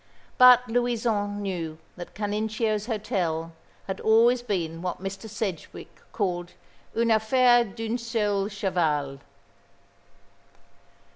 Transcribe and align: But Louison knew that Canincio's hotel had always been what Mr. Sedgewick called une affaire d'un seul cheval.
But 0.39 0.67
Louison 0.67 1.43
knew 1.43 1.77
that 1.95 2.15
Canincio's 2.15 2.87
hotel 2.87 3.53
had 3.85 3.99
always 3.99 4.41
been 4.41 4.81
what 4.81 4.99
Mr. 4.99 5.29
Sedgewick 5.29 6.01
called 6.11 6.53
une 6.95 7.11
affaire 7.11 7.63
d'un 7.63 7.99
seul 7.99 8.47
cheval. 8.49 9.19